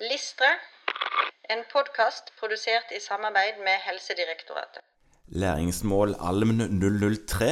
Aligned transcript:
Listre, 0.00 0.48
en 1.48 1.62
podkast 1.72 2.28
produsert 2.36 2.90
i 2.92 3.00
samarbeid 3.00 3.62
med 3.64 3.80
Helsedirektoratet. 3.86 4.82
Læringsmål 5.32 6.12
Alm 6.20 6.52
003. 6.60 7.48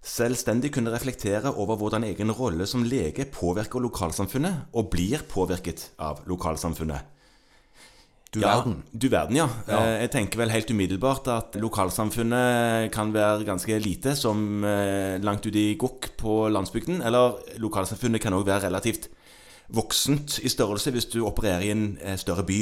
Selvstendig 0.00 0.70
kunne 0.72 0.92
reflektere 0.94 1.52
over 1.52 1.76
hvordan 1.76 2.06
egen 2.08 2.32
rolle 2.32 2.64
som 2.66 2.86
lege 2.88 3.26
påvirker 3.28 3.84
lokalsamfunnet, 3.84 4.70
og 4.72 4.88
blir 4.94 5.20
påvirket 5.28 5.90
av 6.00 6.22
lokalsamfunnet. 6.26 7.04
Du 8.32 8.40
Ja, 8.40 8.56
verden. 8.56 8.82
du 8.96 9.08
verden, 9.10 9.36
ja. 9.36 9.48
Ja. 9.68 9.84
Eh, 9.84 10.00
Jeg 10.00 10.10
tenker 10.12 10.38
vel 10.38 10.50
helt 10.50 10.70
umiddelbart 10.70 11.28
at 11.28 11.54
lokalsamfunnet 11.60 12.90
kan 12.92 13.12
være 13.12 13.44
ganske 13.44 13.78
lite, 13.82 14.16
som 14.16 14.64
eh, 14.64 15.18
langt 15.20 15.44
ute 15.44 15.58
i 15.58 15.76
gokk 15.76 16.16
på 16.16 16.48
landsbygden. 16.48 17.02
Eller 17.02 17.36
lokalsamfunnet 17.58 18.22
kan 18.22 18.32
òg 18.32 18.46
være 18.46 18.68
relativt 18.70 19.10
voksent 19.74 20.38
i 20.44 20.48
størrelse 20.50 20.90
hvis 20.94 21.06
du 21.12 21.20
opererer 21.26 21.64
i 21.66 21.70
en 21.74 21.84
eh, 22.02 22.16
større 22.18 22.44
by. 22.46 22.60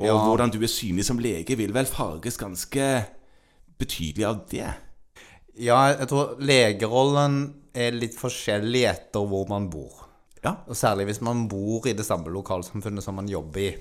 Og 0.00 0.06
Ja. 0.06 0.14
hvordan 0.16 0.50
du 0.50 0.58
er 0.62 0.66
synlig 0.72 1.04
som 1.04 1.18
lege, 1.20 1.56
vil 1.56 1.72
vel 1.74 1.86
farges 1.86 2.36
ganske 2.40 3.04
betydelig 3.78 4.24
av 4.26 4.38
det. 4.50 4.68
Ja, 5.60 5.80
jeg 5.92 6.08
tror 6.08 6.36
legerollen 6.40 7.40
er 7.76 7.92
litt 7.92 8.16
forskjellig 8.18 8.84
etter 8.88 9.26
hvor 9.28 9.48
man 9.50 9.68
bor. 9.70 10.06
Ja, 10.44 10.54
Og 10.68 10.76
særlig 10.76 11.04
hvis 11.10 11.20
man 11.20 11.48
bor 11.48 11.84
i 11.86 11.92
det 11.92 12.06
samme 12.06 12.32
lokalsamfunnet 12.32 13.04
som 13.04 13.14
man 13.20 13.28
jobber 13.28 13.60
i. 13.60 13.74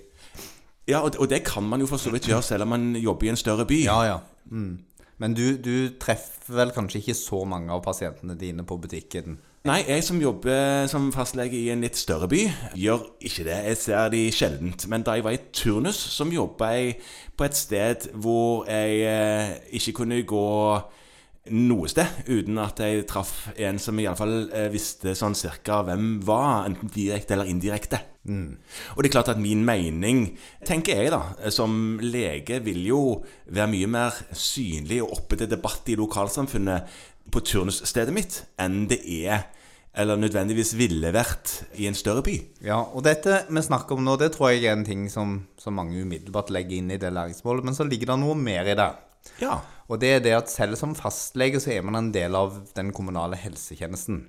ja 0.89 0.99
og, 1.05 1.15
og 1.19 1.29
det 1.29 1.43
kan 1.45 1.63
man 1.63 1.79
jo 1.79 1.87
for 1.87 1.97
så 2.01 2.11
vidt 2.11 2.27
gjøre 2.27 2.43
selv 2.43 2.63
om 2.65 2.69
man 2.73 2.95
jobber 2.99 3.25
i 3.27 3.29
en 3.29 3.39
større 3.39 3.65
by. 3.65 3.83
Ja, 3.85 4.01
ja. 4.03 4.17
Mm. 4.51 4.79
Men 5.19 5.33
du, 5.35 5.55
du 5.57 5.89
treffer 5.99 6.55
vel 6.55 6.71
kanskje 6.75 6.99
ikke 6.99 7.15
så 7.15 7.45
mange 7.47 7.71
av 7.71 7.81
pasientene 7.83 8.35
dine 8.39 8.63
på 8.67 8.77
butikken? 8.81 9.37
Nei, 9.67 9.81
jeg 9.83 10.05
som 10.07 10.21
jobber 10.23 10.85
som 10.87 11.09
fastlege 11.11 11.57
i 11.59 11.65
en 11.73 11.81
litt 11.83 11.97
større 11.99 12.29
by, 12.31 12.45
gjør 12.79 13.01
ikke 13.27 13.43
det. 13.43 13.57
Jeg 13.67 13.79
ser 13.81 14.13
de 14.13 14.21
sjeldent. 14.31 14.85
Men 14.87 15.03
da 15.03 15.17
jeg 15.17 15.25
var 15.25 15.35
i 15.35 15.41
turnus, 15.51 15.99
som 15.99 16.31
jobba 16.31 16.69
jeg 16.77 16.93
på 17.35 17.43
et 17.43 17.59
sted 17.59 18.07
hvor 18.23 18.63
jeg 18.69 19.01
eh, 19.03 19.51
ikke 19.75 19.97
kunne 19.99 20.21
gå 20.23 20.45
noe 21.49 21.89
sted 21.91 22.29
uten 22.29 22.59
at 22.61 22.79
jeg 22.83 23.07
traff 23.09 23.49
en 23.57 23.79
som 23.81 23.99
iallfall 23.99 24.47
eh, 24.53 24.69
visste 24.71 25.15
sånn 25.17 25.35
cirka 25.35 25.81
hvem 25.83 26.21
var, 26.23 26.63
enten 26.69 26.91
direkte 26.95 27.35
eller 27.35 27.51
indirekte. 27.51 27.99
Og 28.29 28.99
det 29.01 29.09
er 29.09 29.13
klart 29.15 29.31
at 29.31 29.39
min 29.41 29.63
mening, 29.65 30.25
tenker 30.67 31.01
jeg 31.01 31.13
da, 31.13 31.21
som 31.51 31.97
lege, 32.03 32.59
vil 32.63 32.83
jo 32.85 33.01
være 33.49 33.71
mye 33.71 33.89
mer 33.89 34.19
synlig 34.37 35.01
og 35.03 35.15
oppe 35.17 35.39
til 35.39 35.49
debatt 35.49 35.89
i 35.89 35.97
lokalsamfunnet 35.97 36.99
på 37.33 37.41
turnusstedet 37.45 38.13
mitt 38.15 38.43
enn 38.61 38.85
det 38.89 38.99
er 39.05 39.47
eller 39.99 40.19
nødvendigvis 40.21 40.75
ville 40.77 41.09
vært 41.11 41.63
i 41.81 41.87
en 41.89 41.97
større 41.97 42.21
by. 42.23 42.35
Ja, 42.63 42.77
og 42.93 43.03
dette 43.07 43.41
vi 43.49 43.63
snakker 43.65 43.97
om 43.97 44.05
nå, 44.05 44.15
det 44.21 44.31
tror 44.35 44.53
jeg 44.53 44.67
er 44.67 44.77
en 44.77 44.85
ting 44.87 45.07
som, 45.11 45.39
som 45.59 45.75
mange 45.75 45.97
umiddelbart 45.99 46.51
legger 46.53 46.77
inn 46.77 46.93
i 46.93 46.99
det 47.01 47.09
læringsmålet, 47.15 47.65
men 47.65 47.75
så 47.75 47.87
ligger 47.87 48.13
det 48.13 48.19
noe 48.21 48.37
mer 48.37 48.69
i 48.69 48.77
det. 48.79 48.89
Ja. 49.41 49.57
Og 49.89 49.99
det 50.01 50.11
er 50.13 50.23
det 50.23 50.35
at 50.37 50.51
selv 50.53 50.77
som 50.79 50.93
fastlege 50.97 51.59
så 51.61 51.73
er 51.73 51.85
man 51.85 51.97
en 51.99 52.11
del 52.15 52.37
av 52.37 52.61
den 52.77 52.93
kommunale 52.95 53.39
helsetjenesten. 53.41 54.21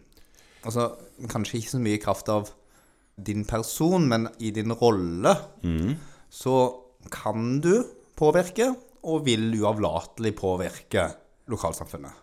Altså 0.65 0.91
kanskje 1.31 1.61
ikke 1.61 1.75
så 1.77 1.83
mye 1.85 1.99
i 1.99 2.03
kraft 2.03 2.33
av 2.33 2.51
din 3.21 3.45
person, 3.49 4.09
men 4.09 4.29
i 4.41 4.51
din 4.57 4.73
rolle 4.81 5.37
så 6.33 6.57
kan 7.13 7.61
du 7.61 7.75
påvirke, 8.17 8.73
og 9.01 9.23
vil 9.25 9.47
uavlatelig 9.57 10.35
påvirke 10.37 11.07
lokalsamfunnet. 11.49 12.20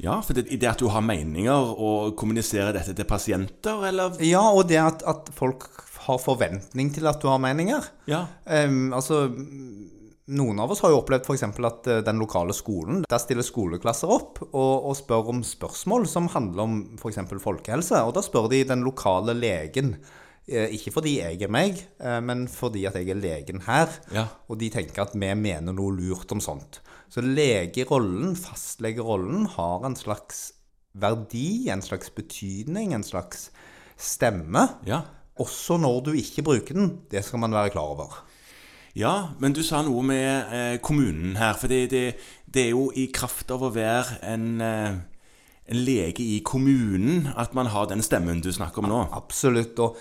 Ja, 0.00 0.16
for 0.24 0.36
det, 0.36 0.48
det 0.48 0.68
at 0.70 0.80
du 0.80 0.88
har 0.92 1.04
meninger 1.04 1.74
og 1.76 2.14
kommuniserer 2.18 2.72
dette 2.76 2.96
til 2.96 3.08
pasienter, 3.08 3.86
eller 3.90 4.20
Ja, 4.24 4.42
og 4.48 4.66
det 4.70 4.80
at, 4.80 5.04
at 5.08 5.30
folk 5.36 5.68
har 6.06 6.20
forventning 6.22 6.92
til 6.94 7.08
at 7.10 7.20
du 7.20 7.28
har 7.28 7.40
meninger. 7.42 7.84
Ja. 8.08 8.24
Um, 8.48 8.94
altså, 8.96 9.26
noen 10.30 10.62
av 10.62 10.72
oss 10.72 10.80
har 10.84 10.92
jo 10.92 11.00
opplevd 11.02 11.26
f.eks. 11.26 11.44
at 11.44 11.90
eh, 11.90 12.02
den 12.06 12.20
lokale 12.22 12.54
skolen, 12.56 13.02
der 13.08 13.22
stiller 13.22 13.46
skoleklasser 13.46 14.10
opp 14.14 14.40
og, 14.46 14.86
og 14.86 14.96
spør 14.98 15.32
om 15.34 15.42
spørsmål 15.46 16.06
som 16.10 16.30
handler 16.32 16.64
om 16.64 16.76
f.eks. 17.00 17.20
folkehelse. 17.42 18.04
Og 18.06 18.14
da 18.16 18.22
spør 18.24 18.48
de 18.52 18.62
den 18.68 18.86
lokale 18.86 19.34
legen. 19.36 19.96
Eh, 20.50 20.74
Ikke 20.76 20.92
fordi 20.92 21.16
jeg 21.20 21.40
er 21.46 21.52
meg, 21.52 21.78
eh, 22.02 22.20
men 22.20 22.46
fordi 22.50 22.84
at 22.90 22.98
jeg 22.98 23.10
er 23.10 23.20
legen 23.20 23.62
her. 23.66 23.92
Ja. 24.14 24.26
Og 24.48 24.60
de 24.60 24.70
tenker 24.74 25.06
at 25.06 25.14
vi 25.14 25.34
mener 25.34 25.72
noe 25.72 25.94
lurt 25.96 26.32
om 26.34 26.42
sånt. 26.42 26.82
Så 27.10 27.22
legerollen, 27.24 28.36
fastlegerollen, 28.38 29.46
har 29.56 29.86
en 29.86 29.96
slags 29.98 30.50
verdi, 30.94 31.70
en 31.70 31.82
slags 31.82 32.10
betydning, 32.14 32.94
en 32.94 33.06
slags 33.06 33.50
stemme. 33.98 34.66
Ja. 34.86 35.02
Også 35.40 35.78
når 35.80 36.04
du 36.06 36.12
ikke 36.18 36.44
bruker 36.46 36.76
den. 36.76 36.92
Det 37.10 37.24
skal 37.24 37.42
man 37.42 37.54
være 37.54 37.72
klar 37.74 37.94
over. 37.94 38.20
Ja, 38.98 39.30
men 39.38 39.54
du 39.54 39.62
sa 39.62 39.84
noe 39.86 40.02
med 40.02 40.54
eh, 40.54 40.76
kommunen 40.82 41.36
her. 41.38 41.54
For 41.58 41.70
det, 41.70 41.90
det, 41.92 42.04
det 42.50 42.66
er 42.68 42.72
jo 42.74 42.88
i 42.94 43.06
kraft 43.14 43.50
av 43.54 43.62
å 43.62 43.72
være 43.74 44.18
en, 44.26 44.48
eh, 44.64 44.96
en 45.70 45.82
lege 45.86 46.24
i 46.26 46.40
kommunen 46.46 47.30
at 47.38 47.54
man 47.54 47.70
har 47.70 47.86
den 47.90 48.02
stemmen 48.02 48.42
du 48.42 48.50
snakker 48.52 48.82
om 48.82 48.90
nå. 48.90 49.04
Absolutt. 49.14 49.78
Og 49.78 49.98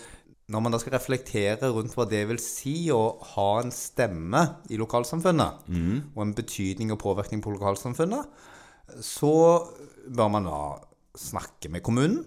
når 0.49 0.63
man 0.65 0.73
da 0.73 0.79
skal 0.81 0.95
reflektere 0.95 1.69
rundt 1.73 1.93
hva 1.93 2.07
det 2.09 2.23
vil 2.29 2.39
si 2.41 2.89
å 2.93 3.19
ha 3.35 3.49
en 3.61 3.69
stemme 3.73 4.41
i 4.73 4.79
lokalsamfunnet, 4.81 5.67
og 6.15 6.23
en 6.23 6.33
betydning 6.37 6.93
og 6.95 7.01
påvirkning 7.03 7.43
på 7.45 7.53
lokalsamfunnet, 7.53 8.25
så 9.05 9.33
bør 10.09 10.31
man 10.33 10.49
da 10.49 10.61
snakke 11.19 11.69
med 11.69 11.83
kommunen. 11.85 12.23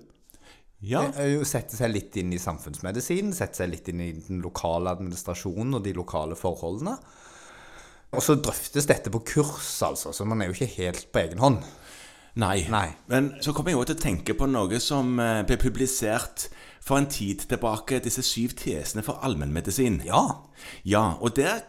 Ja. 0.83 1.05
Eh, 1.15 1.43
Sette 1.47 1.77
seg 1.79 1.93
litt 1.95 2.17
inn 2.19 2.33
i 2.35 2.41
samfunnsmedisin, 2.43 3.33
sette 3.35 3.63
seg 3.63 3.71
litt 3.71 3.91
inn 3.91 4.01
i 4.03 4.13
den 4.15 4.43
lokale 4.43 4.95
administrasjonen 4.95 5.79
og 5.79 5.85
de 5.85 5.95
lokale 5.95 6.39
forholdene. 6.39 6.97
Og 8.13 8.21
så 8.21 8.37
drøftes 8.37 8.87
dette 8.91 9.11
på 9.11 9.23
kurs, 9.25 9.79
altså, 9.87 10.13
så 10.13 10.27
man 10.29 10.43
er 10.43 10.51
jo 10.51 10.57
ikke 10.59 10.75
helt 10.83 11.07
på 11.15 11.23
egen 11.23 11.41
hånd. 11.41 11.63
Nei. 12.43 12.65
Nei. 12.73 12.89
Men 13.13 13.35
så 13.45 13.53
kommer 13.53 13.73
jeg 13.73 13.79
jo 13.79 13.87
til 13.91 13.99
å 13.99 14.03
tenke 14.03 14.35
på 14.37 14.49
noe 14.49 14.79
som 14.81 15.19
eh, 15.21 15.43
ble 15.49 15.59
publisert 15.61 16.49
for 16.83 16.99
en 16.99 17.09
tid 17.11 17.47
tilbake. 17.49 18.03
Disse 18.05 18.25
syv 18.27 18.57
tesene 18.59 19.05
for 19.07 19.23
allmennmedisin. 19.23 20.03
Ja, 20.07 20.27
Ja, 20.85 21.13
og 21.21 21.37
der 21.37 21.63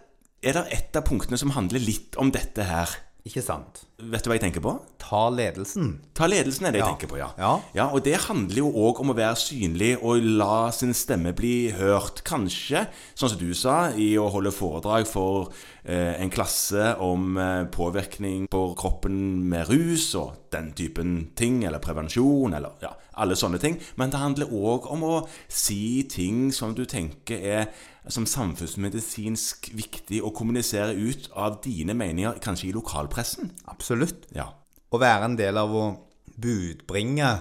er 0.44 0.54
det 0.58 0.66
et 0.76 0.96
av 1.00 1.06
punktene 1.08 1.38
som 1.40 1.54
handler 1.56 1.80
litt 1.80 2.18
om 2.20 2.32
dette 2.32 2.66
her. 2.68 2.90
Ikke 3.24 3.42
sant? 3.42 3.86
Vet 4.04 4.26
du 4.26 4.28
hva 4.28 4.36
jeg 4.36 4.42
tenker 4.44 4.60
på? 4.66 4.74
Ta 5.00 5.30
ledelsen. 5.32 5.94
Ta 6.18 6.26
ledelsen 6.28 6.66
er 6.68 6.74
det 6.76 6.82
jeg 6.82 6.88
Ja. 6.88 6.92
tenker 6.92 7.08
på, 7.08 7.18
ja. 7.18 7.30
Ja. 7.74 7.86
Og 7.94 8.04
det 8.04 8.18
handler 8.26 8.58
jo 8.58 8.68
òg 8.72 9.00
om 9.00 9.12
å 9.12 9.16
være 9.16 9.38
synlig 9.40 9.94
og 10.04 10.20
la 10.22 10.70
sin 10.72 10.92
stemme 10.94 11.32
bli 11.34 11.72
hørt. 11.72 12.24
Kanskje, 12.28 12.88
sånn 13.16 13.30
som 13.32 13.40
du 13.40 13.54
sa, 13.54 13.92
i 13.96 14.18
å 14.20 14.30
holde 14.30 14.52
foredrag 14.52 15.08
for 15.08 15.54
eh, 15.86 16.20
en 16.22 16.30
klasse 16.30 16.98
om 17.00 17.38
eh, 17.38 17.64
påvirkning 17.72 18.48
på 18.52 18.76
kroppen 18.76 19.48
med 19.48 19.70
rus 19.70 20.14
og 20.16 20.34
den 20.52 20.74
typen 20.74 21.30
ting, 21.36 21.64
eller 21.64 21.80
prevensjon, 21.80 22.54
eller 22.54 22.72
ja, 22.82 22.92
alle 23.16 23.36
sånne 23.36 23.60
ting. 23.60 23.80
Men 23.96 24.10
det 24.12 24.20
handler 24.20 24.52
òg 24.52 24.92
om 24.92 25.02
å 25.04 25.28
si 25.48 26.04
ting 26.04 26.52
som 26.52 26.76
du 26.76 26.84
tenker 26.86 27.40
er 27.40 27.68
som 28.12 28.26
samfunnsmedisinsk 28.28 29.70
viktig 29.78 30.20
å 30.26 30.34
kommunisere 30.36 30.96
ut 30.98 31.30
av 31.40 31.62
dine 31.64 31.96
meninger, 31.96 32.40
kanskje 32.44 32.70
i 32.70 32.76
lokalpressen. 32.76 33.54
Absolutt. 33.72 34.28
Ja. 34.36 34.50
Å 34.92 35.00
være 35.02 35.30
en 35.30 35.40
del 35.40 35.60
av 35.60 35.72
å 35.74 35.86
budbringe 36.34 37.32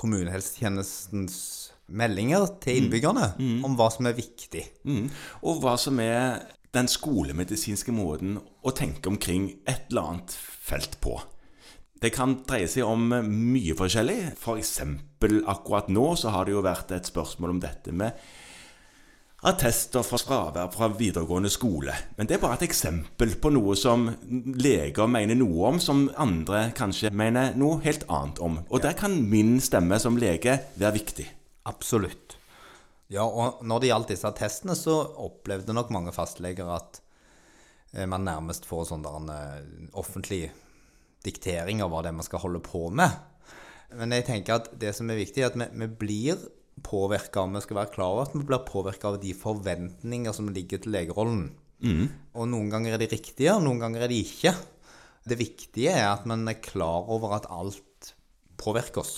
kommunehelsetjenestens 0.00 1.36
meldinger 1.90 2.46
til 2.62 2.84
innbyggerne 2.84 3.32
om 3.66 3.74
hva 3.78 3.88
som 3.92 4.06
er 4.08 4.16
viktig. 4.18 4.62
Mm. 4.86 5.08
Og 5.42 5.60
hva 5.64 5.74
som 5.80 5.98
er 6.02 6.40
den 6.74 6.86
skolemedisinske 6.90 7.92
måten 7.94 8.38
å 8.38 8.72
tenke 8.76 9.10
omkring 9.10 9.48
et 9.66 9.90
eller 9.90 10.12
annet 10.12 10.36
felt 10.38 11.00
på. 11.02 11.16
Det 12.00 12.12
kan 12.14 12.38
dreie 12.48 12.68
seg 12.70 12.86
om 12.86 13.10
mye 13.10 13.74
forskjellig. 13.76 14.36
For 14.40 14.60
eksempel 14.60 15.42
akkurat 15.50 15.90
nå 15.92 16.06
så 16.16 16.32
har 16.32 16.46
det 16.46 16.54
jo 16.54 16.62
vært 16.64 16.94
et 16.96 17.10
spørsmål 17.10 17.56
om 17.56 17.60
dette 17.60 17.92
med 17.92 18.16
attester 19.40 20.04
fra 20.04 20.18
fravær 20.20 20.68
fra 20.74 20.88
videregående 20.92 21.50
skole. 21.52 21.94
Men 22.18 22.28
det 22.28 22.36
er 22.36 22.42
bare 22.42 22.58
et 22.58 22.66
eksempel 22.68 23.32
på 23.40 23.52
noe 23.54 23.76
som 23.78 24.08
leger 24.28 25.08
mener 25.08 25.38
noe 25.38 25.70
om, 25.70 25.80
som 25.80 26.08
andre 26.20 26.66
kanskje 26.76 27.12
mener 27.16 27.56
noe 27.58 27.80
helt 27.86 28.04
annet 28.12 28.40
om. 28.44 28.60
Og 28.68 28.84
der 28.84 28.96
kan 28.98 29.16
min 29.30 29.56
stemme 29.64 29.98
som 30.02 30.20
lege 30.20 30.58
være 30.76 30.96
viktig. 30.98 31.28
Absolutt. 31.70 32.36
Ja, 33.10 33.24
og 33.24 33.64
når 33.66 33.80
det 33.80 33.90
gjaldt 33.90 34.12
disse 34.12 34.28
attestene, 34.28 34.76
så 34.78 35.00
opplevde 35.24 35.74
nok 35.74 35.90
mange 35.94 36.12
fastleger 36.14 36.68
at 36.76 37.00
eh, 37.96 38.06
man 38.06 38.22
nærmest 38.28 38.68
får 38.68 38.90
sånn 38.92 39.02
der 39.02 39.16
en 39.18 39.32
eh, 39.34 39.88
offentlig 39.98 40.44
diktering 41.24 41.82
av 41.82 41.90
hva 41.90 42.04
det 42.04 42.12
er 42.12 42.20
man 42.20 42.28
skal 42.28 42.44
holde 42.44 42.62
på 42.64 42.86
med. 42.94 43.16
Men 43.98 44.14
jeg 44.14 44.28
tenker 44.28 44.60
at 44.60 44.70
det 44.78 44.92
som 44.94 45.10
er 45.10 45.18
viktig, 45.18 45.42
er 45.42 45.50
at 45.50 45.58
vi, 45.58 45.66
vi 45.80 45.88
blir 46.04 46.44
påvirka, 46.86 47.44
vi 47.54 47.60
skal 47.64 47.76
være 47.82 47.92
klar 47.94 48.12
over 48.14 48.26
at 48.28 48.34
vi 48.36 48.44
blir 48.48 48.64
påvirka 48.66 49.08
av 49.12 49.20
de 49.22 49.32
forventninger 49.36 50.32
som 50.36 50.48
ligger 50.52 50.82
til 50.84 50.92
legerollen. 50.96 51.50
Og 52.36 52.44
noen 52.50 52.68
ganger 52.72 52.92
er 52.94 53.00
de 53.00 53.08
riktige, 53.08 53.54
og 53.54 53.62
noen 53.64 53.80
ganger 53.80 54.02
er 54.04 54.12
de 54.12 54.18
ikke. 54.20 54.52
Det 55.28 55.38
viktige 55.40 55.92
er 55.94 56.10
at 56.12 56.26
man 56.28 56.46
er 56.48 56.58
klar 56.60 57.08
over 57.08 57.36
at 57.38 57.46
alt 57.52 58.14
påvirker 58.60 59.00
oss. 59.04 59.14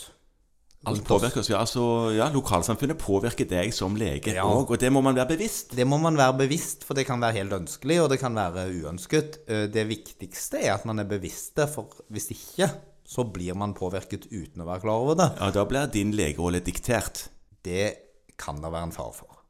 Alt 0.87 1.05
påvirker 1.07 1.39
oss, 1.45 1.49
ja, 1.51 1.61
altså, 1.63 1.83
ja, 2.11 2.27
Lokalsamfunnet 2.35 2.99
påvirker 2.99 3.47
deg 3.47 3.71
som 3.75 3.95
lege 3.95 4.33
Ja. 4.35 4.43
og 4.45 4.73
det 4.79 4.91
må 4.91 5.01
man 5.01 5.15
være 5.15 5.29
bevisst. 5.37 5.77
Det 5.79 5.87
må 5.87 5.99
man 6.03 6.17
være 6.19 6.39
bevisst, 6.41 6.83
for 6.85 6.95
det 6.99 7.07
kan 7.07 7.21
være 7.23 7.37
helt 7.39 7.53
ønskelig, 7.55 8.01
og 8.03 8.09
det 8.11 8.19
kan 8.19 8.35
være 8.35 8.65
uønsket. 8.83 9.39
Eh, 9.47 9.67
Det 9.69 9.87
viktigste 9.87 10.59
er 10.59 10.75
at 10.75 10.85
man 10.85 10.99
er 10.99 11.05
bevisst 11.05 11.55
det, 11.57 11.69
for 11.71 11.87
hvis 12.11 12.31
ikke, 12.35 12.71
så 13.07 13.23
blir 13.33 13.55
man 13.55 13.75
påvirket 13.75 14.27
uten 14.33 14.63
å 14.63 14.67
være 14.67 14.81
klar 14.81 14.99
over 15.03 15.15
det. 15.15 15.31
Ja, 15.39 15.51
Da 15.51 15.65
blir 15.65 15.87
din 15.87 16.13
legerolle 16.13 16.61
diktert. 16.61 17.29
Det 17.65 17.95
kan 18.39 18.63
det 18.63 18.73
være 18.73 18.89
en 18.91 18.93
fare 18.93 19.13
for. 19.13 19.42